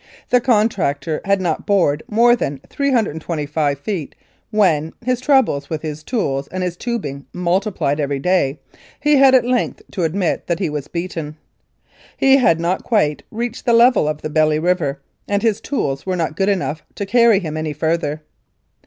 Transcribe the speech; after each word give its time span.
The 0.29 0.41
contractor 0.41 1.21
had 1.25 1.39
not 1.39 1.67
bored 1.67 2.01
more 2.09 2.35
than 2.35 2.53
about 2.55 2.71
325 2.71 3.77
feet 3.77 4.15
when, 4.49 4.93
his 5.05 5.21
troubles 5.21 5.69
with 5.69 5.83
his 5.83 6.01
tools 6.03 6.47
and 6.47 6.63
his 6.63 6.75
tubing 6.75 7.27
multiplied 7.33 7.99
every 7.99 8.17
day, 8.17 8.59
he 8.99 9.17
had 9.17 9.35
at 9.35 9.45
length 9.45 9.83
to 9.91 10.01
admit 10.01 10.47
that 10.47 10.57
he 10.57 10.71
was 10.71 10.87
beaten. 10.87 11.37
He 12.17 12.37
had 12.37 12.59
not 12.59 12.83
quite 12.83 13.21
reached 13.29 13.67
the 13.67 13.73
level 13.73 14.07
of 14.07 14.23
the 14.23 14.29
Belly 14.31 14.57
River, 14.57 14.99
and 15.27 15.43
his 15.43 15.61
tools 15.61 16.03
were 16.03 16.15
not 16.15 16.35
good 16.35 16.49
enough 16.49 16.81
to 16.95 17.05
carry 17.05 17.37
him 17.37 17.55
any 17.55 17.71
farther. 17.71 18.23